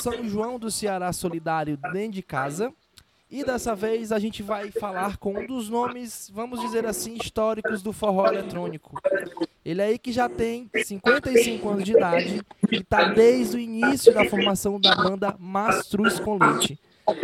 São 0.00 0.26
João 0.26 0.58
do 0.58 0.70
Ceará 0.70 1.12
Solidário 1.12 1.78
dentro 1.92 2.12
de 2.12 2.22
casa. 2.22 2.72
E 3.30 3.44
dessa 3.44 3.76
vez 3.76 4.10
a 4.10 4.18
gente 4.18 4.42
vai 4.42 4.72
falar 4.72 5.16
com 5.16 5.34
um 5.34 5.46
dos 5.46 5.68
nomes, 5.68 6.28
vamos 6.34 6.60
dizer 6.60 6.84
assim, 6.84 7.14
históricos 7.14 7.80
do 7.80 7.92
forró 7.92 8.26
eletrônico. 8.26 9.00
Ele 9.64 9.80
aí 9.80 9.98
que 9.98 10.10
já 10.10 10.28
tem 10.28 10.68
55 10.74 11.68
anos 11.68 11.84
de 11.84 11.92
idade 11.92 12.42
e 12.72 12.76
está 12.76 13.04
desde 13.12 13.56
o 13.56 13.60
início 13.60 14.12
da 14.12 14.24
formação 14.24 14.80
da 14.80 14.96
banda 14.96 15.36
Mastruz 15.38 16.18
com 16.18 16.38
Leite. 16.38 16.76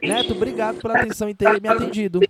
Neto, 0.02 0.32
obrigado 0.32 0.80
pela 0.80 1.00
atenção 1.00 1.28
e 1.28 1.34
ter 1.34 1.60
me 1.60 1.68
atendido. 1.68 2.20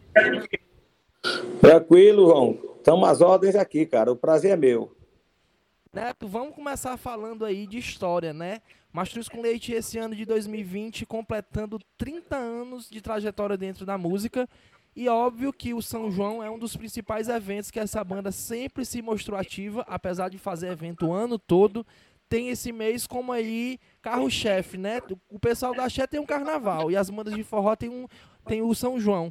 Tranquilo, 1.60 2.28
João. 2.28 2.58
Estamos 2.78 3.08
às 3.08 3.20
ordens 3.20 3.56
aqui, 3.56 3.84
cara. 3.84 4.12
O 4.12 4.16
prazer 4.16 4.52
é 4.52 4.56
meu. 4.56 4.96
Neto, 5.92 6.28
vamos 6.28 6.54
começar 6.54 6.96
falando 6.96 7.44
aí 7.44 7.66
de 7.66 7.78
história, 7.78 8.32
né? 8.32 8.60
Mastruz 8.96 9.28
com 9.28 9.42
Leite 9.42 9.72
esse 9.72 9.98
ano 9.98 10.14
de 10.14 10.24
2020 10.24 11.04
completando 11.04 11.78
30 11.98 12.34
anos 12.34 12.88
de 12.88 13.02
trajetória 13.02 13.54
dentro 13.54 13.84
da 13.84 13.98
música. 13.98 14.48
E 14.96 15.06
óbvio 15.06 15.52
que 15.52 15.74
o 15.74 15.82
São 15.82 16.10
João 16.10 16.42
é 16.42 16.50
um 16.50 16.58
dos 16.58 16.74
principais 16.74 17.28
eventos 17.28 17.70
que 17.70 17.78
essa 17.78 18.02
banda 18.02 18.32
sempre 18.32 18.86
se 18.86 19.02
mostrou 19.02 19.38
ativa, 19.38 19.84
apesar 19.86 20.30
de 20.30 20.38
fazer 20.38 20.68
evento 20.68 21.08
o 21.08 21.12
ano 21.12 21.38
todo. 21.38 21.86
Tem 22.26 22.48
esse 22.48 22.72
mês 22.72 23.06
como 23.06 23.32
aí 23.32 23.78
carro-chefe, 24.00 24.78
né? 24.78 25.02
O 25.28 25.38
pessoal 25.38 25.74
da 25.74 25.90
Xé 25.90 26.06
tem 26.06 26.18
um 26.18 26.24
carnaval 26.24 26.90
e 26.90 26.96
as 26.96 27.10
bandas 27.10 27.34
de 27.34 27.44
forró 27.44 27.76
tem, 27.76 27.90
um, 27.90 28.06
tem 28.46 28.62
o 28.62 28.74
São 28.74 28.98
João. 28.98 29.30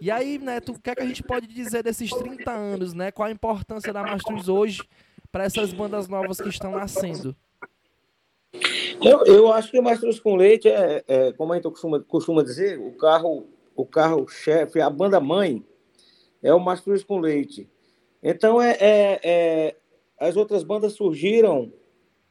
E 0.00 0.10
aí, 0.10 0.38
Neto, 0.38 0.72
o 0.72 0.80
que, 0.80 0.88
é 0.88 0.94
que 0.94 1.02
a 1.02 1.06
gente 1.06 1.22
pode 1.22 1.46
dizer 1.48 1.82
desses 1.82 2.10
30 2.10 2.50
anos, 2.50 2.94
né? 2.94 3.10
Qual 3.12 3.28
a 3.28 3.30
importância 3.30 3.92
da 3.92 4.02
Mastruz 4.02 4.48
hoje 4.48 4.82
para 5.30 5.44
essas 5.44 5.70
bandas 5.70 6.08
novas 6.08 6.40
que 6.40 6.48
estão 6.48 6.70
nascendo? 6.70 7.36
Eu, 9.04 9.24
eu 9.24 9.52
acho 9.52 9.70
que 9.70 9.78
o 9.78 9.82
Mastruz 9.82 10.20
com 10.20 10.36
Leite 10.36 10.68
é, 10.68 11.02
é, 11.08 11.32
como 11.32 11.52
a 11.52 11.56
gente 11.56 11.68
costuma, 11.68 12.00
costuma 12.00 12.42
dizer, 12.42 12.78
o 12.78 12.92
carro 12.92 13.46
o 13.74 13.86
carro 13.86 14.28
chefe, 14.28 14.80
a 14.80 14.90
banda 14.90 15.20
mãe 15.20 15.64
é 16.42 16.52
o 16.52 16.60
Mastruz 16.60 17.02
com 17.02 17.18
Leite. 17.18 17.68
Então 18.22 18.60
é, 18.60 18.76
é, 18.80 19.20
é, 19.24 19.76
as 20.18 20.36
outras 20.36 20.62
bandas 20.62 20.92
surgiram 20.92 21.72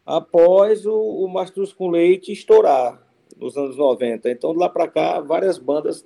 após 0.06 0.86
o, 0.86 0.96
o 0.96 1.28
Mastruz 1.28 1.74
com 1.74 1.90
Leite 1.90 2.32
estourar 2.32 3.06
nos 3.38 3.58
anos 3.58 3.78
90. 3.78 4.30
Então 4.30 4.54
de 4.54 4.60
lá 4.60 4.70
para 4.70 4.88
cá 4.88 5.20
várias 5.20 5.58
bandas 5.58 6.06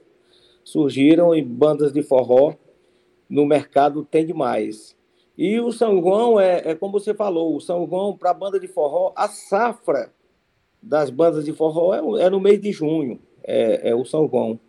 surgiram 0.64 1.36
e 1.36 1.42
bandas 1.42 1.92
de 1.92 2.02
forró 2.02 2.56
no 3.30 3.46
mercado 3.46 4.04
tem 4.04 4.26
demais. 4.26 4.96
E 5.38 5.60
o 5.60 5.72
São 5.72 6.02
João 6.02 6.40
é, 6.40 6.72
é 6.72 6.76
como 6.76 6.94
você 6.94 7.14
falou, 7.14 7.56
o 7.56 7.60
São 7.60 7.86
João 7.88 8.18
para 8.18 8.34
banda 8.34 8.60
de 8.60 8.68
forró, 8.68 9.12
a 9.16 9.28
safra 9.28 10.14
das 10.86 11.10
bandas 11.10 11.44
de 11.44 11.52
forró 11.52 11.94
é, 11.94 12.26
é 12.26 12.30
no 12.30 12.40
mês 12.40 12.62
de 12.62 12.72
junho, 12.72 13.20
é, 13.44 13.90
é, 13.90 13.96
o 13.96 14.06
São 14.06 14.30
João. 14.30 14.60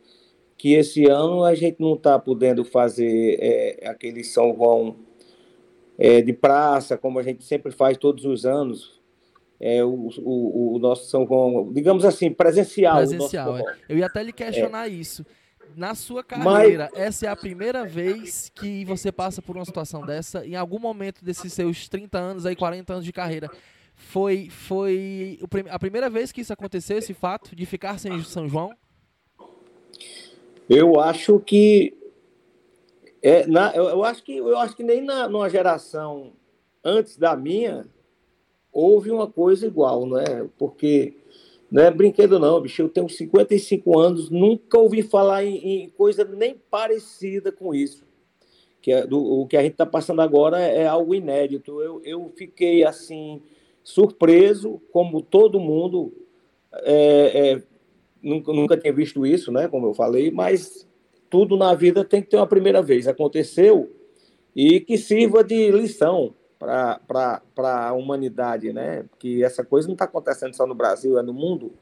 Que 0.56 0.72
esse 0.72 1.04
ano 1.04 1.44
a 1.44 1.54
gente 1.54 1.78
não 1.78 1.94
está 1.94 2.18
podendo 2.18 2.64
fazer 2.64 3.38
é, 3.38 3.88
aquele 3.88 4.24
São 4.24 4.54
João 4.56 4.96
é, 5.98 6.22
de 6.22 6.32
praça, 6.32 6.96
como 6.96 7.18
a 7.18 7.22
gente 7.22 7.44
sempre 7.44 7.70
faz 7.70 7.98
todos 7.98 8.24
os 8.24 8.46
anos. 8.46 8.96
É, 9.60 9.82
o, 9.84 10.10
o, 10.18 10.76
o 10.76 10.78
nosso 10.78 11.08
São 11.08 11.26
João, 11.26 11.72
digamos 11.72 12.04
assim, 12.04 12.30
presencial. 12.30 12.96
Presencial, 12.96 13.58
é. 13.58 13.76
Eu 13.88 13.98
ia 13.98 14.06
até 14.06 14.22
lhe 14.22 14.32
questionar 14.32 14.88
isso 14.88 15.24
na 15.74 15.94
sua 15.94 16.24
carreira, 16.24 16.88
Mas... 16.92 17.02
essa 17.02 17.26
é 17.26 17.28
a 17.28 17.36
primeira 17.36 17.84
vez 17.84 18.50
que 18.54 18.84
você 18.86 19.12
passa 19.12 19.42
por 19.42 19.56
uma 19.56 19.64
situação 19.64 20.04
dessa? 20.06 20.46
Em 20.46 20.56
algum 20.56 20.78
momento 20.78 21.22
desses 21.22 21.52
seus 21.52 21.86
30 21.88 22.18
anos, 22.18 22.46
aí 22.46 22.56
40 22.56 22.94
anos 22.94 23.04
de 23.04 23.12
carreira, 23.12 23.50
foi, 23.96 24.48
foi 24.50 25.40
a 25.70 25.78
primeira 25.78 26.10
vez 26.10 26.30
que 26.30 26.42
isso 26.42 26.52
aconteceu, 26.52 26.98
esse 26.98 27.14
fato 27.14 27.56
de 27.56 27.64
ficar 27.64 27.98
sem 27.98 28.22
São 28.22 28.46
João? 28.46 28.70
Eu 30.68 31.00
acho 31.00 31.40
que 31.40 31.96
é, 33.22 33.46
na, 33.46 33.74
eu, 33.74 33.84
eu, 33.84 34.04
acho 34.04 34.22
que 34.22 34.36
eu 34.36 34.58
acho 34.58 34.76
que 34.76 34.84
nem 34.84 35.00
na, 35.00 35.28
numa 35.28 35.48
geração 35.48 36.32
antes 36.84 37.16
da 37.16 37.34
minha 37.34 37.86
houve 38.72 39.10
uma 39.10 39.26
coisa 39.26 39.66
igual, 39.66 40.04
não 40.04 40.18
é? 40.18 40.46
Porque 40.58 41.14
não 41.70 41.82
é 41.82 41.90
brinquedo 41.90 42.38
não, 42.38 42.60
bicho. 42.60 42.82
Eu 42.82 42.88
tenho 42.88 43.08
55 43.08 43.98
anos, 43.98 44.30
nunca 44.30 44.78
ouvi 44.78 45.02
falar 45.02 45.44
em, 45.44 45.84
em 45.84 45.88
coisa 45.90 46.24
nem 46.24 46.54
parecida 46.70 47.50
com 47.50 47.74
isso. 47.74 48.04
Que 48.82 48.92
é, 48.92 49.06
do, 49.06 49.18
o 49.18 49.46
que 49.46 49.56
a 49.56 49.62
gente 49.62 49.72
está 49.72 49.86
passando 49.86 50.20
agora 50.20 50.60
é, 50.60 50.86
algo 50.86 51.14
inédito. 51.14 51.80
Eu, 51.80 52.02
eu 52.04 52.32
fiquei 52.36 52.84
assim 52.84 53.40
surpreso, 53.86 54.82
como 54.90 55.22
todo 55.22 55.60
mundo. 55.60 56.12
É, 56.82 57.52
é, 57.52 57.62
nunca, 58.20 58.52
nunca 58.52 58.76
tinha 58.76 58.92
visto 58.92 59.24
isso, 59.24 59.52
né? 59.52 59.68
Como 59.68 59.86
eu 59.86 59.94
falei, 59.94 60.28
mas 60.28 60.86
tudo 61.30 61.56
na 61.56 61.72
vida 61.72 62.04
tem 62.04 62.20
que 62.20 62.28
ter 62.28 62.36
uma 62.36 62.48
primeira 62.48 62.82
vez. 62.82 63.06
Aconteceu 63.06 63.88
e 64.56 64.80
que 64.80 64.98
sirva 64.98 65.44
de 65.44 65.70
lição 65.70 66.34
para 66.58 67.40
a 67.56 67.92
humanidade, 67.92 68.72
né? 68.72 69.04
Que 69.20 69.44
essa 69.44 69.64
coisa 69.64 69.86
não 69.86 69.94
está 69.94 70.06
acontecendo 70.06 70.54
só 70.56 70.66
no 70.66 70.74
Brasil, 70.74 71.16
é 71.16 71.22
no 71.22 71.32
mundo. 71.32 71.72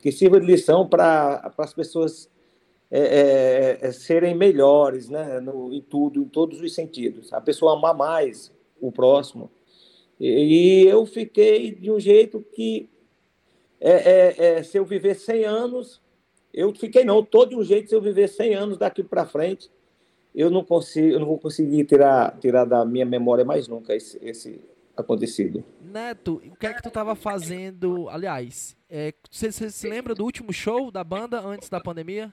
Que 0.00 0.10
sirva 0.10 0.40
de 0.40 0.46
lição 0.46 0.88
para 0.88 1.52
as 1.58 1.74
pessoas 1.74 2.30
é, 2.90 3.00
é, 3.00 3.78
é, 3.88 3.92
serem 3.92 4.34
melhores, 4.34 5.10
né? 5.10 5.38
No, 5.38 5.70
em 5.70 5.82
tudo, 5.82 6.22
em 6.22 6.28
todos 6.28 6.62
os 6.62 6.74
sentidos. 6.74 7.30
A 7.30 7.42
pessoa 7.42 7.74
amar 7.74 7.94
mais 7.94 8.50
o 8.80 8.90
próximo 8.90 9.50
e, 10.24 10.86
eu 10.86 11.04
fiquei 11.04 11.72
de 11.72 11.90
um 11.90 11.98
jeito 11.98 12.44
que, 12.54 12.88
é, 13.80 13.90
é, 13.90 14.34
é, 14.38 14.62
se 14.62 14.78
eu 14.78 14.84
viver 14.84 15.16
100 15.16 15.44
anos, 15.44 16.00
eu 16.54 16.72
fiquei 16.74 17.04
não, 17.04 17.24
todo 17.24 17.50
de 17.50 17.56
um 17.56 17.64
jeito, 17.64 17.88
se 17.88 17.94
eu 17.94 18.00
viver 18.00 18.28
100 18.28 18.54
anos 18.54 18.78
daqui 18.78 19.02
para 19.02 19.26
frente, 19.26 19.68
eu 20.32 20.48
não 20.48 20.64
consigo, 20.64 21.08
eu 21.08 21.18
não 21.18 21.26
vou 21.26 21.38
conseguir 21.38 21.84
tirar, 21.84 22.38
tirar 22.38 22.64
da 22.64 22.84
minha 22.84 23.04
memória 23.04 23.44
mais 23.44 23.66
nunca 23.66 23.94
esse, 23.96 24.18
esse 24.22 24.60
acontecido. 24.96 25.64
Neto, 25.80 26.40
o 26.46 26.56
que 26.56 26.66
é 26.66 26.72
que 26.72 26.82
tu 26.82 26.88
estava 26.88 27.16
fazendo? 27.16 28.08
Aliás, 28.08 28.76
é, 28.88 29.12
você, 29.28 29.50
você, 29.50 29.70
se 29.70 29.88
lembra 29.88 30.14
do 30.14 30.24
último 30.24 30.52
show 30.52 30.90
da 30.90 31.02
banda 31.02 31.40
antes 31.40 31.68
da 31.68 31.80
pandemia? 31.80 32.32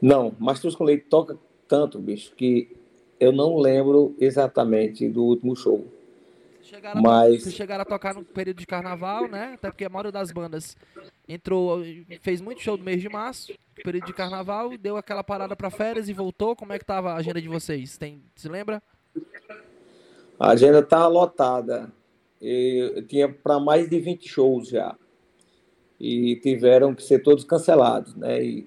Não, 0.00 0.34
Mastruz 0.38 0.74
com 0.74 0.84
Leite 0.84 1.06
toca 1.08 1.38
tanto, 1.66 1.98
bicho, 1.98 2.34
que 2.34 2.76
eu 3.18 3.32
não 3.32 3.56
lembro 3.56 4.14
exatamente 4.18 5.08
do 5.08 5.22
último 5.24 5.56
show. 5.56 5.86
Chegaram 6.72 7.02
Mas... 7.02 7.46
a, 7.46 7.50
chegaram 7.50 7.82
a 7.82 7.84
tocar 7.84 8.14
no 8.14 8.24
período 8.24 8.56
de 8.56 8.66
carnaval, 8.66 9.28
né? 9.28 9.52
Até 9.56 9.68
porque 9.68 9.84
a 9.84 9.90
maioria 9.90 10.10
das 10.10 10.32
bandas 10.32 10.74
entrou, 11.28 11.82
fez 12.22 12.40
muito 12.40 12.62
show 12.62 12.78
no 12.78 12.82
mês 12.82 13.02
de 13.02 13.10
março, 13.10 13.52
período 13.84 14.06
de 14.06 14.14
carnaval, 14.14 14.70
deu 14.78 14.96
aquela 14.96 15.22
parada 15.22 15.54
para 15.54 15.68
férias 15.68 16.08
e 16.08 16.14
voltou. 16.14 16.56
Como 16.56 16.72
é 16.72 16.78
que 16.78 16.84
tava 16.86 17.12
a 17.12 17.16
agenda 17.16 17.42
de 17.42 17.48
vocês? 17.48 17.98
Tem, 17.98 18.22
se 18.34 18.48
lembra? 18.48 18.82
A 20.40 20.52
agenda 20.52 20.82
tava 20.82 21.08
lotada. 21.08 21.92
Eu 22.40 23.06
tinha 23.06 23.28
para 23.28 23.60
mais 23.60 23.90
de 23.90 24.00
20 24.00 24.26
shows 24.26 24.68
já. 24.70 24.96
E 26.00 26.36
tiveram 26.36 26.94
que 26.94 27.02
ser 27.02 27.18
todos 27.18 27.44
cancelados, 27.44 28.16
né? 28.16 28.42
E 28.42 28.66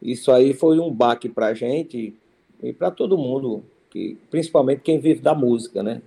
isso 0.00 0.32
aí 0.32 0.54
foi 0.54 0.80
um 0.80 0.90
baque 0.90 1.28
para 1.28 1.48
a 1.48 1.54
gente 1.54 2.18
e 2.62 2.72
para 2.72 2.90
todo 2.90 3.18
mundo, 3.18 3.62
que, 3.90 4.16
principalmente 4.30 4.80
quem 4.80 4.98
vive 4.98 5.20
da 5.20 5.34
música, 5.34 5.82
né? 5.82 6.00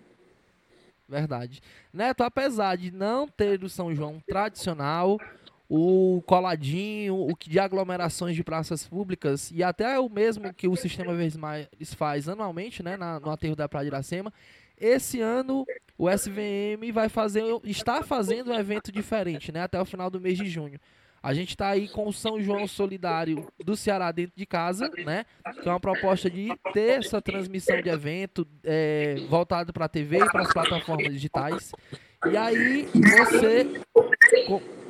Verdade. 1.10 1.60
Neto, 1.92 2.24
apesar 2.24 2.78
de 2.78 2.92
não 2.92 3.28
ter 3.28 3.64
o 3.64 3.70
São 3.70 3.94
João 3.96 4.22
tradicional, 4.28 5.18
o 5.68 6.22
coladinho, 6.26 7.16
o 7.16 7.36
que 7.36 7.50
de 7.50 7.60
aglomerações 7.60 8.36
de 8.36 8.44
praças 8.44 8.88
públicas 8.88 9.52
e 9.52 9.64
até 9.64 10.00
o 10.00 10.08
mesmo 10.08 10.54
que 10.54 10.68
o 10.68 10.76
Sistema 10.76 11.16
Verdes 11.16 11.38
faz 11.96 12.30
anualmente, 12.30 12.84
né, 12.84 12.96
no 12.96 13.32
aterro 13.32 13.56
da 13.56 13.68
Praia 13.68 13.86
de 13.86 13.90
Iracema, 13.90 14.32
esse 14.78 15.20
ano 15.20 15.66
o 15.98 16.10
SVM 16.10 16.92
vai 16.94 17.10
fazer, 17.10 17.44
está 17.64 18.04
fazendo 18.04 18.52
um 18.52 18.58
evento 18.58 18.92
diferente, 18.92 19.52
né, 19.52 19.62
até 19.64 19.82
o 19.82 19.86
final 19.86 20.10
do 20.10 20.22
mês 20.22 20.38
de 20.38 20.48
junho. 20.48 20.80
A 21.22 21.34
gente 21.34 21.50
está 21.50 21.70
aí 21.70 21.88
com 21.90 22.08
o 22.08 22.14
São 22.14 22.42
João 22.42 22.66
Solidário 22.68 23.48
do 23.64 23.76
Ceará 23.76 24.12
dentro 24.12 24.34
de 24.36 24.46
casa, 24.46 24.90
né? 25.06 25.26
Que 25.62 25.68
é 25.68 25.72
uma 25.72 25.80
proposta 25.80 26.30
de 26.30 26.50
ter 26.74 27.00
essa 27.00 27.22
transmissão 27.22 27.82
de 27.82 27.90
evento 27.90 28.48
é, 28.64 29.16
voltado 29.30 29.74
para 29.74 29.86
a 29.86 29.90
TV 29.90 30.20
e 30.20 30.32
para 30.32 30.42
as 30.42 30.54
plataformas 30.54 31.12
digitais. 31.12 31.72
E 32.32 32.38
aí 32.38 32.88
você, 32.94 33.82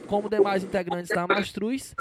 como 0.07 0.29
demais 0.29 0.63
integrantes 0.63 1.09
da 1.09 1.27
Mastruz, 1.27 1.95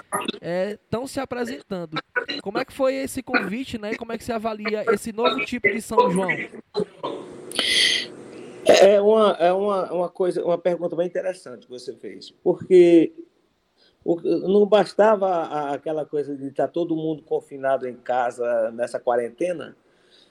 estão 0.72 1.04
é, 1.04 1.06
se 1.06 1.20
apresentando. 1.20 1.98
Como 2.42 2.58
é 2.58 2.64
que 2.64 2.72
foi 2.72 2.94
esse 2.96 3.22
convite, 3.22 3.78
né? 3.78 3.94
Como 3.94 4.12
é 4.12 4.18
que 4.18 4.24
você 4.24 4.32
avalia 4.32 4.84
esse 4.92 5.12
novo 5.12 5.44
tipo 5.44 5.68
de 5.68 5.80
São 5.80 6.10
João? 6.10 6.30
É 8.66 9.00
uma, 9.00 9.32
é 9.40 9.52
uma, 9.52 9.92
uma 9.92 10.08
coisa, 10.10 10.44
uma 10.44 10.58
pergunta 10.58 10.94
bem 10.94 11.06
interessante 11.06 11.66
que 11.66 11.70
você 11.70 11.94
fez, 11.94 12.30
porque 12.30 13.14
não 14.16 14.66
bastava 14.66 15.72
aquela 15.72 16.04
coisa 16.06 16.36
de 16.36 16.46
estar 16.46 16.68
todo 16.68 16.96
mundo 16.96 17.22
confinado 17.22 17.86
em 17.86 17.96
casa 17.96 18.70
nessa 18.70 18.98
quarentena. 18.98 19.76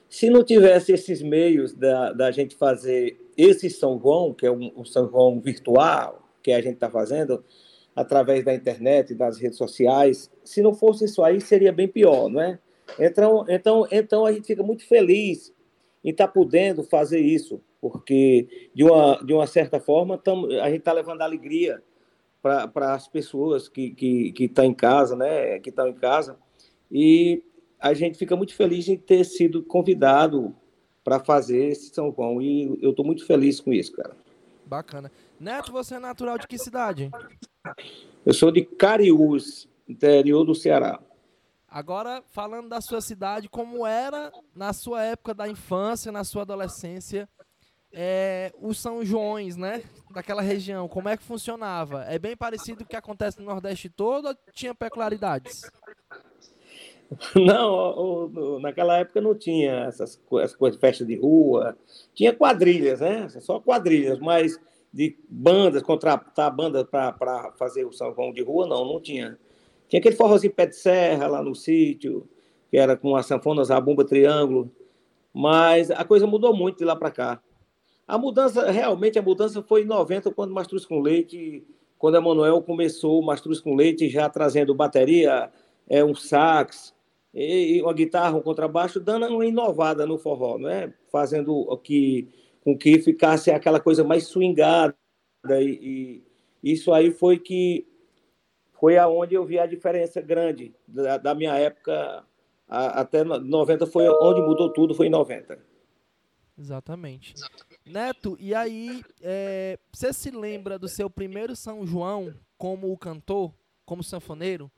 Se 0.08 0.30
não 0.30 0.42
tivesse 0.42 0.92
esses 0.92 1.22
meios 1.22 1.74
da, 1.74 2.12
da 2.12 2.30
gente 2.30 2.56
fazer 2.56 3.20
esse 3.36 3.70
São 3.70 4.00
João, 4.00 4.32
que 4.34 4.46
é 4.46 4.50
um, 4.50 4.72
um 4.76 4.84
São 4.84 5.08
João 5.08 5.40
virtual, 5.40 6.28
que 6.42 6.50
a 6.50 6.60
gente 6.60 6.74
está 6.74 6.90
fazendo, 6.90 7.44
através 7.94 8.44
da 8.44 8.54
internet 8.54 9.14
das 9.14 9.38
redes 9.38 9.58
sociais. 9.58 10.30
Se 10.44 10.62
não 10.62 10.72
fosse 10.72 11.04
isso 11.04 11.22
aí, 11.22 11.40
seria 11.40 11.72
bem 11.72 11.88
pior, 11.88 12.28
não 12.28 12.40
é? 12.40 12.58
Então, 12.98 13.44
então, 13.48 13.86
então 13.90 14.24
a 14.24 14.32
gente 14.32 14.46
fica 14.46 14.62
muito 14.62 14.86
feliz 14.86 15.52
em 16.02 16.10
estar 16.10 16.28
tá 16.28 16.32
podendo 16.32 16.82
fazer 16.82 17.20
isso, 17.20 17.60
porque 17.80 18.70
de 18.74 18.84
uma, 18.84 19.22
de 19.24 19.32
uma 19.32 19.46
certa 19.46 19.78
forma 19.78 20.20
a 20.62 20.70
gente 20.70 20.78
está 20.78 20.92
levando 20.92 21.22
alegria 21.22 21.82
para 22.68 22.94
as 22.94 23.08
pessoas 23.08 23.68
que 23.68 23.90
que 23.90 24.32
que 24.32 24.44
estão 24.44 24.64
tá 24.64 24.70
em 24.70 24.74
casa, 24.74 25.16
né? 25.16 25.58
Que 25.58 25.70
estão 25.70 25.88
em 25.88 25.94
casa 25.94 26.38
e 26.90 27.42
a 27.78 27.94
gente 27.94 28.18
fica 28.18 28.34
muito 28.34 28.54
feliz 28.54 28.88
em 28.88 28.96
ter 28.96 29.24
sido 29.24 29.62
convidado 29.62 30.54
para 31.04 31.20
fazer 31.20 31.68
esse 31.68 31.94
São 31.94 32.12
João 32.12 32.42
e 32.42 32.78
eu 32.82 32.90
estou 32.90 33.04
muito 33.04 33.24
feliz 33.24 33.60
com 33.60 33.72
isso, 33.72 33.92
cara. 33.92 34.16
Bacana. 34.66 35.10
Neto, 35.40 35.72
você 35.72 35.94
é 35.94 35.98
natural 35.98 36.36
de 36.36 36.46
que 36.46 36.58
cidade? 36.58 37.10
Eu 38.26 38.34
sou 38.34 38.50
de 38.50 38.62
Cariús, 38.62 39.68
interior 39.88 40.44
do 40.44 40.54
Ceará. 40.54 41.00
Agora, 41.70 42.22
falando 42.30 42.68
da 42.68 42.80
sua 42.80 43.00
cidade, 43.00 43.48
como 43.48 43.86
era 43.86 44.32
na 44.54 44.72
sua 44.72 45.02
época 45.02 45.34
da 45.34 45.48
infância, 45.48 46.10
na 46.10 46.24
sua 46.24 46.42
adolescência, 46.42 47.28
é, 47.92 48.52
os 48.60 48.78
São 48.78 49.04
Joões, 49.04 49.56
né? 49.56 49.82
Daquela 50.10 50.42
região, 50.42 50.88
como 50.88 51.08
é 51.08 51.16
que 51.16 51.22
funcionava? 51.22 52.04
É 52.04 52.18
bem 52.18 52.36
parecido 52.36 52.78
com 52.78 52.84
o 52.84 52.86
que 52.86 52.96
acontece 52.96 53.38
no 53.38 53.46
Nordeste 53.46 53.88
todo 53.88 54.28
ou 54.28 54.36
tinha 54.52 54.74
peculiaridades? 54.74 55.62
Não, 57.34 58.28
naquela 58.60 58.98
época 58.98 59.18
não 59.18 59.34
tinha 59.34 59.86
essas, 59.86 60.20
essas 60.42 60.54
coisas 60.54 60.78
festa 60.78 61.06
de 61.06 61.16
rua, 61.16 61.74
tinha 62.14 62.34
quadrilhas, 62.34 63.00
né? 63.00 63.26
Só 63.40 63.58
quadrilhas, 63.58 64.18
mas 64.18 64.60
de 64.92 65.16
bandas, 65.28 65.82
contratar 65.82 66.54
bandas 66.54 66.84
para 66.84 67.52
fazer 67.58 67.86
o 67.86 67.92
São 67.92 68.14
João 68.14 68.30
de 68.30 68.42
rua, 68.42 68.66
não, 68.66 68.84
não 68.84 69.00
tinha. 69.00 69.38
Tinha 69.88 70.00
aquele 70.00 70.16
forrozinho 70.16 70.52
pé 70.52 70.66
de 70.66 70.76
serra 70.76 71.26
lá 71.26 71.42
no 71.42 71.54
sítio, 71.54 72.28
que 72.70 72.76
era 72.76 72.94
com 72.94 73.16
a 73.16 73.80
bomba 73.80 74.04
triângulo, 74.04 74.70
mas 75.32 75.90
a 75.90 76.04
coisa 76.04 76.26
mudou 76.26 76.54
muito 76.54 76.78
de 76.78 76.84
lá 76.84 76.94
para 76.94 77.10
cá. 77.10 77.42
A 78.08 78.16
mudança, 78.16 78.70
realmente, 78.70 79.18
a 79.18 79.22
mudança 79.22 79.62
foi 79.62 79.82
em 79.82 79.84
90, 79.84 80.30
quando 80.30 80.54
Mastruz 80.54 80.86
com 80.86 80.98
Leite, 80.98 81.62
quando 81.98 82.14
a 82.14 82.20
Manuel 82.22 82.62
começou 82.62 83.22
Mastruz 83.22 83.60
com 83.60 83.74
Leite, 83.74 84.08
já 84.08 84.30
trazendo 84.30 84.74
bateria, 84.74 85.52
é, 85.86 86.02
um 86.02 86.14
sax, 86.14 86.94
e, 87.34 87.82
uma 87.82 87.92
guitarra, 87.92 88.38
um 88.38 88.40
contrabaixo, 88.40 88.98
dando 88.98 89.26
uma 89.26 89.44
inovada 89.44 90.06
no 90.06 90.16
forró, 90.16 90.56
né? 90.58 90.94
fazendo 91.12 91.76
que, 91.84 92.28
com 92.64 92.76
que 92.76 92.98
ficasse 92.98 93.50
aquela 93.50 93.78
coisa 93.78 94.02
mais 94.02 94.26
swingada. 94.26 94.96
E, 95.60 96.22
e 96.62 96.72
isso 96.72 96.92
aí 96.94 97.10
foi 97.10 97.38
que 97.38 97.86
foi 98.80 98.96
aonde 98.96 99.34
eu 99.34 99.44
vi 99.44 99.58
a 99.58 99.66
diferença 99.66 100.20
grande 100.22 100.74
da, 100.86 101.18
da 101.18 101.34
minha 101.34 101.54
época 101.58 102.24
a, 102.66 103.00
até 103.00 103.22
90 103.22 103.86
foi 103.86 104.08
onde 104.08 104.40
mudou 104.40 104.72
tudo, 104.72 104.94
foi 104.94 105.08
em 105.08 105.10
90. 105.10 105.67
Exatamente. 106.58 107.34
Neto, 107.86 108.36
e 108.40 108.54
aí, 108.54 109.02
é, 109.22 109.78
você 109.92 110.12
se 110.12 110.30
lembra 110.30 110.78
do 110.78 110.88
seu 110.88 111.08
primeiro 111.08 111.54
São 111.54 111.86
João 111.86 112.34
como 112.56 112.92
o 112.92 112.98
cantor, 112.98 113.54
como 113.86 114.02
sanfoneiro? 114.02 114.70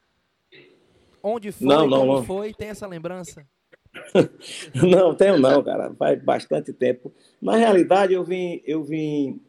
Onde 1.23 1.51
foi, 1.53 1.67
não, 1.67 1.87
não, 1.87 1.99
como 2.01 2.13
não. 2.17 2.25
foi? 2.25 2.53
Tem 2.53 2.69
essa 2.69 2.87
lembrança? 2.87 3.47
não, 4.75 5.15
tenho 5.15 5.39
não, 5.39 5.63
cara. 5.63 5.93
Faz 5.95 6.23
bastante 6.23 6.73
tempo. 6.73 7.13
Na 7.41 7.57
realidade, 7.57 8.13
eu 8.13 8.23
vim, 8.23 8.63
eu 8.65 8.85
vim 8.85 9.41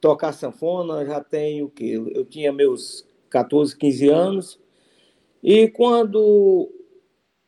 tocar 0.00 0.32
sanfona, 0.32 1.04
já 1.04 1.22
tenho 1.22 1.66
o 1.66 1.70
quê? 1.70 2.02
Eu 2.14 2.24
tinha 2.24 2.52
meus 2.52 3.06
14, 3.30 3.76
15 3.76 4.08
anos. 4.08 4.60
E 5.42 5.68
quando 5.68 6.70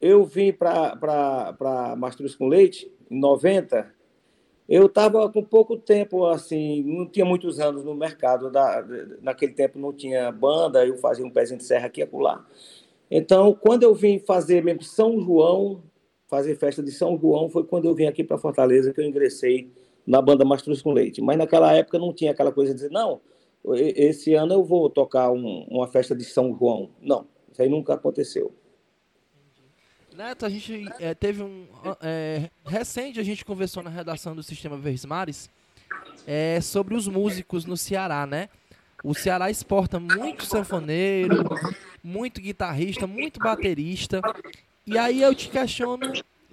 eu 0.00 0.24
vim 0.24 0.52
para 0.52 1.94
Mastruz 1.98 2.34
com 2.34 2.46
Leite, 2.46 2.90
em 3.10 3.18
90, 3.18 3.94
eu 4.68 4.86
estava 4.86 5.30
com 5.30 5.42
pouco 5.44 5.76
tempo, 5.76 6.26
assim, 6.26 6.82
não 6.82 7.06
tinha 7.06 7.24
muitos 7.24 7.60
anos 7.60 7.84
no 7.84 7.94
mercado. 7.94 8.50
Da, 8.50 8.84
naquele 9.22 9.52
tempo 9.52 9.78
não 9.78 9.92
tinha 9.92 10.30
banda, 10.32 10.84
eu 10.84 10.96
fazia 10.96 11.24
um 11.24 11.30
pezinho 11.30 11.58
de 11.58 11.64
serra 11.64 11.86
aqui 11.86 12.00
e 12.00 12.04
acolá. 12.04 12.44
Então, 13.10 13.54
quando 13.54 13.84
eu 13.84 13.94
vim 13.94 14.18
fazer 14.18 14.64
mesmo 14.64 14.82
São 14.82 15.20
João, 15.20 15.82
fazer 16.26 16.56
festa 16.56 16.82
de 16.82 16.90
São 16.90 17.16
João, 17.16 17.48
foi 17.48 17.64
quando 17.64 17.84
eu 17.84 17.94
vim 17.94 18.06
aqui 18.06 18.24
para 18.24 18.38
Fortaleza 18.38 18.92
que 18.92 19.00
eu 19.00 19.04
ingressei 19.04 19.70
na 20.04 20.20
banda 20.20 20.44
Mastruz 20.44 20.82
com 20.82 20.92
Leite. 20.92 21.20
Mas 21.20 21.36
naquela 21.38 21.72
época 21.72 21.98
não 21.98 22.12
tinha 22.12 22.32
aquela 22.32 22.50
coisa 22.50 22.72
de 22.72 22.80
dizer, 22.80 22.90
não, 22.90 23.20
esse 23.74 24.34
ano 24.34 24.54
eu 24.54 24.64
vou 24.64 24.90
tocar 24.90 25.30
um, 25.30 25.64
uma 25.70 25.86
festa 25.86 26.14
de 26.14 26.24
São 26.24 26.56
João. 26.58 26.90
Não, 27.00 27.26
isso 27.52 27.62
aí 27.62 27.68
nunca 27.68 27.94
aconteceu. 27.94 28.52
Neto, 30.16 30.46
a 30.46 30.48
gente 30.48 30.88
é, 30.98 31.14
teve 31.14 31.42
um. 31.42 31.66
É, 32.00 32.48
recente 32.64 33.20
a 33.20 33.22
gente 33.22 33.44
conversou 33.44 33.82
na 33.82 33.90
redação 33.90 34.34
do 34.34 34.42
Sistema 34.42 34.74
Verdes 34.74 35.04
Mares 35.04 35.50
é, 36.26 36.58
sobre 36.62 36.94
os 36.94 37.06
músicos 37.06 37.66
no 37.66 37.76
Ceará, 37.76 38.24
né? 38.24 38.48
O 39.04 39.12
Ceará 39.12 39.50
exporta 39.50 40.00
muito 40.00 40.46
sanfoneiro, 40.46 41.44
muito 42.02 42.40
guitarrista, 42.40 43.06
muito 43.06 43.38
baterista. 43.38 44.22
E 44.86 44.96
aí 44.96 45.20
eu 45.20 45.34
te 45.34 45.50
questiono, 45.50 46.10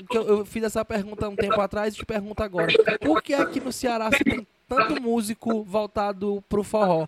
que 0.09 0.17
eu, 0.17 0.27
eu 0.27 0.45
fiz 0.45 0.63
essa 0.63 0.83
pergunta 0.83 1.29
um 1.29 1.35
tempo 1.35 1.61
atrás 1.61 1.93
e 1.93 1.97
te 1.97 2.05
pergunto 2.05 2.43
agora. 2.43 2.67
Por 2.99 3.21
que 3.21 3.33
aqui 3.33 3.61
no 3.61 3.71
Ceará 3.71 4.11
se 4.11 4.25
tem 4.25 4.45
tanto 4.67 5.01
músico 5.01 5.63
voltado 5.63 6.43
pro 6.49 6.63
forró? 6.63 7.05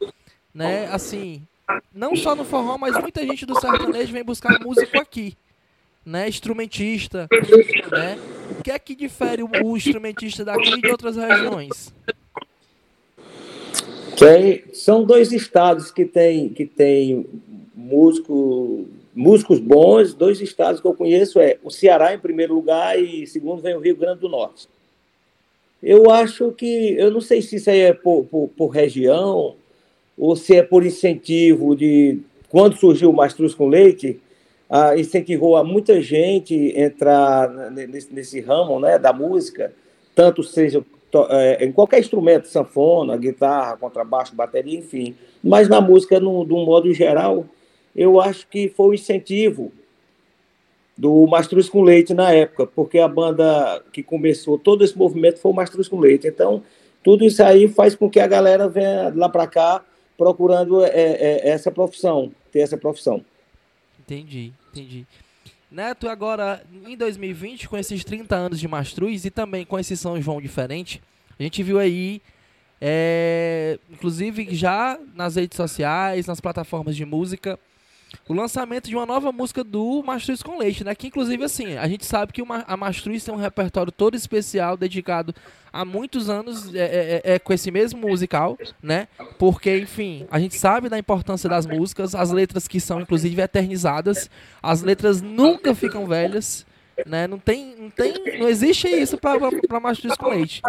Né? 0.53 0.85
Assim, 0.85 1.45
não 1.93 2.15
só 2.15 2.33
no 2.33 2.45
forró, 2.45 2.77
mas 2.77 2.97
muita 2.97 3.27
gente 3.27 3.45
do 3.45 3.59
sertanejo 3.59 4.13
vem 4.13 4.23
buscar 4.23 4.57
músico 4.61 4.97
aqui 4.97 5.35
né, 6.05 6.29
instrumentista, 6.29 7.27
né? 7.91 8.17
O 8.59 8.61
que 8.61 8.71
é 8.71 8.77
que 8.77 8.95
difere 8.95 9.41
o, 9.41 9.75
instrumentista 9.75 10.45
daqui 10.45 10.79
de 10.79 10.87
outras 10.89 11.15
regiões? 11.15 11.93
São 14.71 15.03
dois 15.03 15.31
estados 15.31 15.91
que 15.91 16.05
têm 16.05 16.49
que 16.49 16.65
tem 16.65 17.25
músico, 17.73 18.85
músicos 19.13 19.59
bons, 19.59 20.13
dois 20.13 20.39
estados 20.41 20.79
que 20.79 20.87
eu 20.87 20.93
conheço 20.93 21.39
é 21.39 21.57
o 21.63 21.69
Ceará 21.69 22.13
em 22.13 22.19
primeiro 22.19 22.53
lugar 22.53 22.97
e 22.99 23.27
segundo 23.27 23.61
vem 23.61 23.75
o 23.75 23.79
Rio 23.79 23.95
Grande 23.95 24.21
do 24.21 24.29
Norte. 24.29 24.67
Eu 25.83 26.09
acho 26.09 26.51
que, 26.51 26.95
eu 26.97 27.11
não 27.11 27.21
sei 27.21 27.41
se 27.41 27.57
isso 27.57 27.69
aí 27.69 27.79
é 27.81 27.93
por, 27.93 28.25
por, 28.25 28.49
por 28.55 28.67
região 28.69 29.55
ou 30.17 30.35
se 30.35 30.55
é 30.55 30.63
por 30.63 30.85
incentivo 30.85 31.75
de 31.75 32.19
quando 32.49 32.77
surgiu 32.77 33.09
o 33.09 33.13
Mastruz 33.13 33.53
com 33.53 33.67
Leite, 33.67 34.19
ah, 34.69 34.97
incentivou 34.97 35.55
a 35.55 35.63
muita 35.63 36.01
gente 36.01 36.73
entrar 36.75 37.49
nesse, 37.71 38.13
nesse, 38.13 38.41
ramo 38.41 38.79
né, 38.79 38.97
da 38.97 39.13
música, 39.13 39.73
tanto 40.15 40.43
seja 40.43 40.83
é, 41.29 41.65
em 41.65 41.71
qualquer 41.71 41.99
instrumento, 41.99 42.47
sanfona, 42.47 43.15
guitarra, 43.15 43.77
contrabaixo, 43.77 44.35
bateria, 44.35 44.79
enfim. 44.79 45.15
Mas 45.43 45.69
na 45.69 45.79
música, 45.79 46.19
no, 46.19 46.45
de 46.45 46.53
um 46.53 46.65
modo 46.65 46.91
geral, 46.93 47.45
eu 47.95 48.19
acho 48.19 48.47
que 48.47 48.67
foi 48.67 48.87
o 48.87 48.93
incentivo 48.93 49.71
do 50.97 51.25
Mastruz 51.27 51.69
com 51.69 51.81
Leite 51.81 52.13
na 52.13 52.31
época, 52.31 52.65
porque 52.67 52.99
a 52.99 53.07
banda 53.07 53.81
que 53.91 54.01
começou 54.01 54.57
todo 54.57 54.83
esse 54.83 54.97
movimento 54.97 55.39
foi 55.39 55.51
o 55.51 55.55
Mastruz 55.55 55.87
com 55.87 55.99
Leite. 55.99 56.27
Então, 56.27 56.63
tudo 57.03 57.23
isso 57.23 57.43
aí 57.43 57.67
faz 57.67 57.95
com 57.95 58.09
que 58.09 58.19
a 58.19 58.27
galera 58.27 58.67
venha 58.67 59.13
lá 59.15 59.29
para 59.29 59.45
cá 59.47 59.83
procurando 60.17 60.83
é, 60.83 60.89
é, 60.89 61.49
essa 61.49 61.69
profissão, 61.69 62.31
ter 62.51 62.59
essa 62.59 62.77
profissão. 62.77 63.23
Entendi, 64.05 64.53
entendi. 64.71 65.07
Neto, 65.69 66.07
agora 66.07 66.63
em 66.85 66.95
2020, 66.95 67.67
com 67.67 67.77
esses 67.77 68.03
30 68.05 68.35
anos 68.35 68.59
de 68.59 68.67
Mastruz 68.67 69.25
e 69.25 69.31
também 69.31 69.65
com 69.65 69.79
esse 69.79 69.97
São 69.97 70.21
João 70.21 70.39
diferente, 70.39 71.01
a 71.39 71.43
gente 71.43 71.63
viu 71.63 71.79
aí, 71.79 72.21
é, 72.79 73.79
inclusive 73.89 74.55
já 74.55 74.97
nas 75.15 75.35
redes 75.35 75.57
sociais, 75.57 76.27
nas 76.27 76.39
plataformas 76.39 76.95
de 76.95 77.03
música, 77.03 77.59
o 78.27 78.33
lançamento 78.33 78.89
de 78.89 78.95
uma 78.95 79.05
nova 79.05 79.31
música 79.31 79.63
do 79.63 80.01
Mastruz 80.03 80.41
com 80.41 80.57
Leite, 80.57 80.83
né? 80.83 80.95
Que 80.95 81.07
inclusive 81.07 81.43
assim, 81.43 81.77
a 81.77 81.87
gente 81.87 82.05
sabe 82.05 82.33
que 82.33 82.41
a 82.67 82.77
Mastruz 82.77 83.23
tem 83.23 83.33
um 83.33 83.37
repertório 83.37 83.91
todo 83.91 84.15
especial 84.15 84.75
dedicado 84.75 85.33
há 85.71 85.83
muitos 85.83 86.29
anos 86.29 86.73
é, 86.73 86.79
é, 86.79 87.21
é, 87.23 87.33
é, 87.35 87.39
com 87.39 87.53
esse 87.53 87.69
mesmo 87.69 87.99
musical, 87.99 88.57
né? 88.81 89.07
Porque, 89.37 89.77
enfim, 89.77 90.25
a 90.31 90.39
gente 90.39 90.55
sabe 90.55 90.89
da 90.89 90.97
importância 90.97 91.49
das 91.49 91.65
músicas, 91.65 92.15
as 92.15 92.31
letras 92.31 92.67
que 92.67 92.79
são 92.79 93.01
inclusive 93.01 93.41
eternizadas, 93.41 94.29
as 94.63 94.81
letras 94.81 95.21
nunca 95.21 95.75
ficam 95.75 96.07
velhas. 96.07 96.65
Né? 97.05 97.27
Não 97.27 97.37
tem, 97.37 97.75
não 97.77 97.89
tem, 97.89 98.39
não 98.39 98.47
existe 98.47 98.87
isso 98.87 99.17
para 99.17 99.79
Mastruz 99.81 100.15
com 100.15 100.29
Leite. 100.29 100.61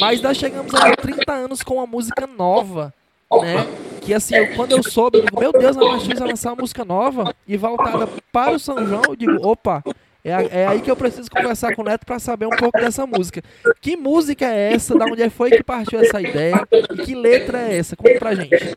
Mas 0.00 0.22
nós 0.22 0.38
chegamos 0.38 0.74
a 0.74 0.96
30 0.96 1.30
anos 1.30 1.62
com 1.62 1.74
uma 1.74 1.86
música 1.86 2.26
nova, 2.26 2.94
né? 3.30 3.66
Que 4.00 4.14
assim, 4.14 4.34
eu, 4.34 4.54
quando 4.56 4.72
eu 4.72 4.82
soube, 4.82 5.18
eu 5.18 5.24
digo, 5.24 5.38
meu 5.38 5.52
Deus, 5.52 5.76
a 5.76 5.80
Mastruz 5.80 6.18
vai 6.18 6.28
lançar 6.28 6.50
uma 6.50 6.62
música 6.62 6.84
nova 6.84 7.34
e 7.46 7.56
voltada 7.56 8.08
para 8.32 8.52
o 8.52 8.58
São 8.58 8.86
João, 8.86 9.02
eu 9.08 9.16
digo, 9.16 9.46
opa, 9.46 9.82
é, 10.24 10.62
é 10.62 10.66
aí 10.66 10.80
que 10.80 10.90
eu 10.90 10.96
preciso 10.96 11.30
conversar 11.30 11.74
com 11.74 11.82
o 11.82 11.84
Neto 11.84 12.04
para 12.04 12.18
saber 12.18 12.46
um 12.46 12.50
pouco 12.50 12.78
dessa 12.78 13.06
música. 13.06 13.42
Que 13.80 13.96
música 13.96 14.46
é 14.46 14.72
essa? 14.74 14.96
Da 14.96 15.06
onde 15.06 15.28
foi 15.30 15.50
que 15.50 15.62
partiu 15.62 16.00
essa 16.00 16.20
ideia? 16.20 16.66
E 16.72 16.96
que 17.04 17.14
letra 17.14 17.58
é 17.58 17.78
essa? 17.78 17.96
Conta 17.96 18.18
pra 18.18 18.34
gente. 18.34 18.76